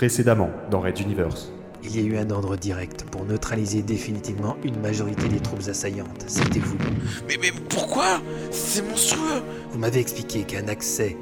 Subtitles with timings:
[0.00, 1.52] Précédemment dans Red Universe.
[1.82, 6.24] Il y a eu un ordre direct pour neutraliser définitivement une majorité des troupes assaillantes.
[6.26, 6.78] C'était vous.
[7.28, 8.22] Mais, mais pourquoi?
[8.50, 11.18] C'est monstrueux Vous m'avez expliqué qu'un accès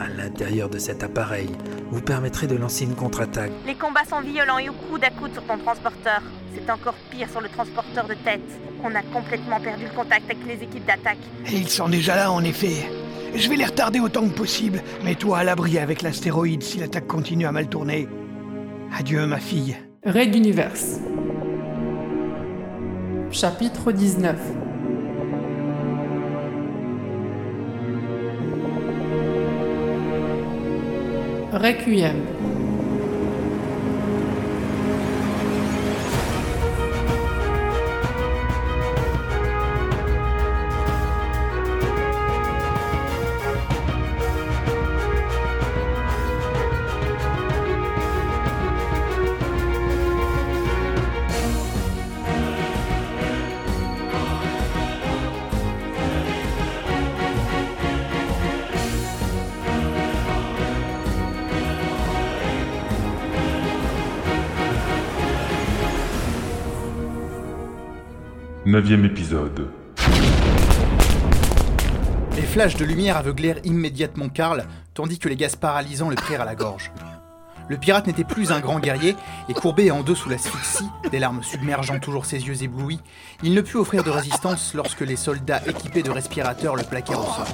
[0.00, 1.50] à l'intérieur de cet appareil
[1.90, 3.52] vous permettrait de lancer une contre-attaque.
[3.66, 6.22] Les combats sont violents et au coude à coude sur ton transporteur.
[6.54, 8.40] C'est encore pire sur le transporteur de tête.
[8.82, 11.18] On a complètement perdu le contact avec les équipes d'attaque.
[11.52, 12.88] Et ils sont déjà là, en effet.
[13.34, 14.82] Je vais les retarder autant que possible.
[15.04, 18.08] Mets-toi à l'abri avec l'astéroïde si l'attaque continue à mal tourner.
[18.94, 19.76] Adieu, ma fille.
[20.04, 21.00] Raid Universe.
[23.30, 24.38] Chapitre 19
[31.52, 32.16] Requiem.
[68.64, 69.68] Neuvième épisode.
[72.36, 76.44] Les flashs de lumière aveuglèrent immédiatement Karl, tandis que les gaz paralysants le prirent à
[76.44, 76.92] la gorge.
[77.68, 79.16] Le pirate n'était plus un grand guerrier,
[79.48, 83.00] et courbé en deux sous l'asphyxie, des larmes submergeant toujours ses yeux éblouis,
[83.42, 87.32] il ne put offrir de résistance lorsque les soldats équipés de respirateurs le plaquèrent au
[87.32, 87.46] sol.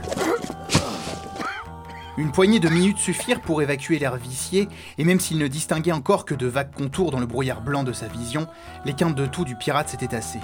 [2.19, 6.27] Une poignée de minutes suffirent pour évacuer l'air vicié, et même s'il ne distinguait encore
[6.27, 8.47] que de vagues contours dans le brouillard blanc de sa vision,
[8.85, 10.41] les quintes de tout du pirate s'étaient tassées.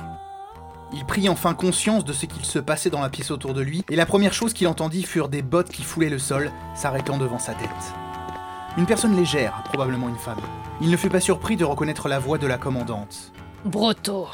[0.93, 3.85] Il prit enfin conscience de ce qu'il se passait dans la pièce autour de lui,
[3.91, 7.39] et la première chose qu'il entendit furent des bottes qui foulaient le sol, s'arrêtant devant
[7.39, 7.69] sa tête.
[8.77, 10.41] Une personne légère, probablement une femme.
[10.81, 13.33] Il ne fut pas surpris de reconnaître la voix de la commandante.
[13.65, 14.29] Broto.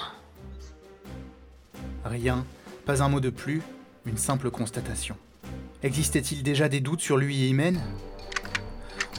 [2.04, 2.44] Rien,
[2.86, 3.62] pas un mot de plus,
[4.06, 5.16] une simple constatation.
[5.82, 7.80] Existait-il déjà des doutes sur lui et Imen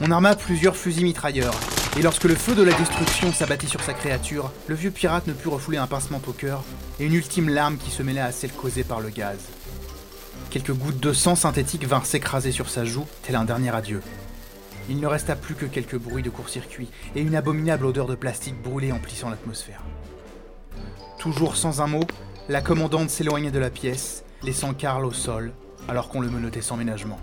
[0.00, 1.54] On arma plusieurs fusils mitrailleurs,
[1.98, 5.34] et lorsque le feu de la destruction s'abattit sur sa créature, le vieux pirate ne
[5.34, 6.64] put refouler un pincement au cœur
[6.98, 9.38] et une ultime larme qui se mêlait à celle causée par le gaz.
[10.50, 14.00] Quelques gouttes de sang synthétique vinrent s'écraser sur sa joue, tel un dernier adieu.
[14.88, 18.60] Il ne resta plus que quelques bruits de court-circuit et une abominable odeur de plastique
[18.62, 19.82] brûlé emplissant l'atmosphère.
[21.18, 22.04] Toujours sans un mot,
[22.48, 25.52] la commandante s'éloignait de la pièce, laissant Karl au sol,
[25.88, 27.20] alors qu'on le menottait sans ménagement.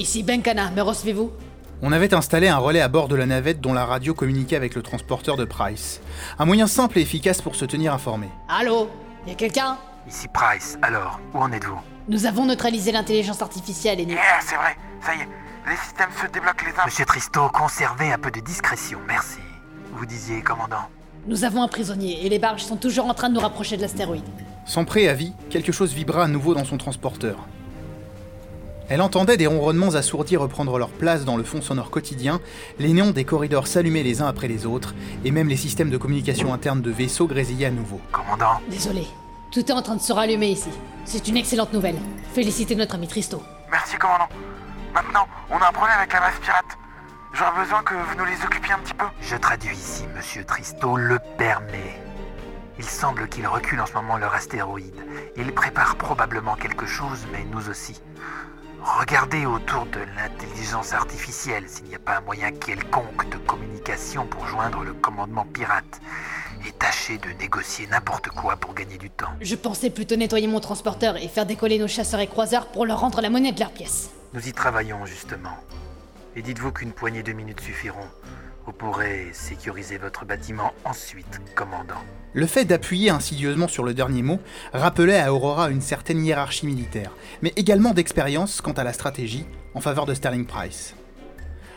[0.00, 1.30] Ici Benkana, me recevez-vous?
[1.82, 4.74] On avait installé un relais à bord de la navette dont la radio communiquait avec
[4.74, 6.00] le transporteur de Price.
[6.38, 8.28] Un moyen simple et efficace pour se tenir informé.
[8.48, 8.88] Allô?
[9.26, 9.76] Y a quelqu'un?
[10.08, 11.78] Ici Price, alors, où en êtes-vous?
[12.08, 14.12] Nous avons neutralisé l'intelligence artificielle et nous...
[14.14, 15.28] Yeah, c'est vrai, ça y est,
[15.68, 16.86] les systèmes se débloquent les uns.
[16.86, 19.40] Monsieur Tristo, conservez un peu de discrétion, merci.
[19.92, 20.88] Vous disiez, commandant
[21.26, 23.82] Nous avons un prisonnier et les barges sont toujours en train de nous rapprocher de
[23.82, 24.24] l'astéroïde.
[24.64, 27.36] Sans préavis, quelque chose vibra à nouveau dans son transporteur.
[28.90, 32.40] Elle entendait des ronronnements assourdis reprendre leur place dans le fond sonore quotidien,
[32.80, 35.96] les néons des corridors s'allumaient les uns après les autres, et même les systèmes de
[35.96, 38.00] communication interne de vaisseaux grésillaient à nouveau.
[38.10, 39.06] Commandant Désolé,
[39.52, 40.70] tout est en train de se rallumer ici.
[41.04, 41.94] C'est une excellente nouvelle.
[42.34, 43.40] Félicitez notre ami Tristo.
[43.70, 44.28] Merci, commandant.
[44.92, 46.76] Maintenant, on a un problème avec la base pirate.
[47.32, 49.04] J'aurais besoin que vous nous les occupiez un petit peu.
[49.20, 52.00] Je traduis ici, Monsieur Tristo le permet.
[52.76, 55.00] Il semble qu'ils reculent en ce moment leur astéroïde.
[55.36, 58.00] Ils préparent probablement quelque chose, mais nous aussi.
[58.82, 64.46] Regardez autour de l'intelligence artificielle s'il n'y a pas un moyen quelconque de communication pour
[64.46, 66.00] joindre le commandement pirate.
[66.66, 69.30] Et tâchez de négocier n'importe quoi pour gagner du temps.
[69.40, 73.00] Je pensais plutôt nettoyer mon transporteur et faire décoller nos chasseurs et croiseurs pour leur
[73.00, 74.10] rendre la monnaie de leurs pièces.
[74.32, 75.56] Nous y travaillons justement.
[76.36, 78.08] Et dites-vous qu'une poignée de minutes suffiront.
[78.70, 82.04] Vous pourrez sécuriser votre bâtiment ensuite, commandant.
[82.34, 84.38] Le fait d'appuyer insidieusement sur le dernier mot
[84.72, 87.10] rappelait à Aurora une certaine hiérarchie militaire,
[87.42, 89.44] mais également d'expérience quant à la stratégie
[89.74, 90.94] en faveur de Sterling Price.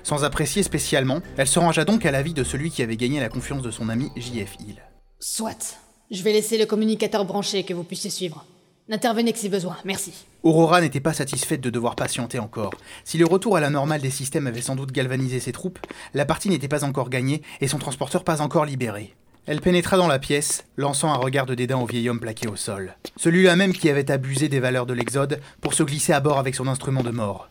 [0.04, 3.30] Sans apprécier spécialement, elle se rangea donc à l'avis de celui qui avait gagné la
[3.30, 4.84] confiance de son ami JF Hill.
[5.19, 5.80] Soit.
[6.12, 8.45] Je vais laisser le communicateur branché que vous puissiez suivre.
[8.89, 10.12] N'intervenez que si besoin, merci.
[10.44, 12.74] Aurora n'était pas satisfaite de devoir patienter encore.
[13.06, 15.80] Si le retour à la normale des systèmes avait sans doute galvanisé ses troupes,
[16.13, 19.15] la partie n'était pas encore gagnée et son transporteur pas encore libéré.
[19.45, 22.57] Elle pénétra dans la pièce, lançant un regard de dédain au vieil homme plaqué au
[22.57, 22.95] sol.
[23.15, 26.53] Celui-là même qui avait abusé des valeurs de l'Exode pour se glisser à bord avec
[26.53, 27.50] son instrument de mort.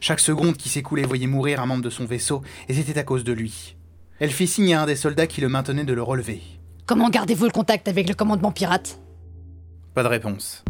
[0.00, 3.22] Chaque seconde qui s'écoulait voyait mourir un membre de son vaisseau, et c'était à cause
[3.22, 3.76] de lui.
[4.18, 6.42] Elle fit signe à un des soldats qui le maintenait de le relever.
[6.86, 8.98] Comment gardez-vous le contact avec le commandement pirate?
[9.94, 10.64] Pas de réponse.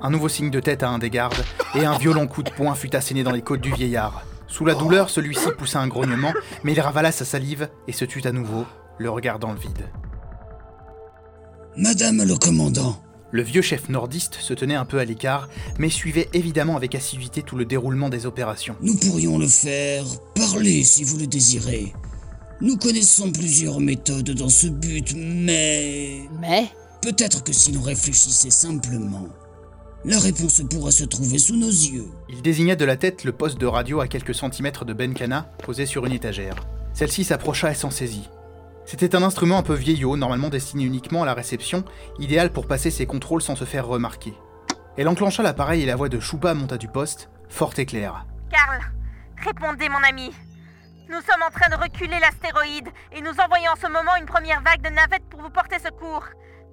[0.00, 1.44] Un nouveau signe de tête à un des gardes,
[1.76, 4.24] et un violent coup de poing fut asséné dans les côtes du vieillard.
[4.48, 6.32] Sous la douleur, celui-ci poussa un grognement,
[6.64, 8.66] mais il ravala sa salive et se tut à nouveau,
[8.98, 9.88] le regard dans le vide.
[11.76, 13.00] Madame le commandant,
[13.30, 15.48] Le vieux chef nordiste se tenait un peu à l'écart,
[15.78, 18.76] mais suivait évidemment avec assiduité tout le déroulement des opérations.
[18.82, 20.04] nous pourrions le faire.
[20.34, 21.94] Parlez si vous le désirez.
[22.62, 26.28] Nous connaissons plusieurs méthodes dans ce but, mais...
[26.40, 26.70] Mais?
[27.02, 29.26] Peut-être que si nous réfléchissait simplement,
[30.04, 32.06] la réponse pourra se trouver sous nos yeux.
[32.28, 35.86] Il désigna de la tête le poste de radio à quelques centimètres de Benkana, posé
[35.86, 36.54] sur une étagère.
[36.92, 38.30] Celle-ci s'approcha et s'en saisit.
[38.86, 41.84] C'était un instrument un peu vieillot, normalement destiné uniquement à la réception,
[42.20, 44.34] idéal pour passer ses contrôles sans se faire remarquer.
[44.96, 48.24] Elle enclencha l'appareil et la voix de Choupa monta du poste, forte et claire.
[48.52, 48.80] Karl,
[49.44, 50.30] répondez mon ami.
[51.08, 54.62] Nous sommes en train de reculer l'astéroïde et nous envoyons en ce moment une première
[54.62, 56.24] vague de navettes pour vous porter secours.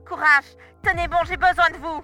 [0.07, 2.03] Courage, tenez bon, j'ai besoin de vous.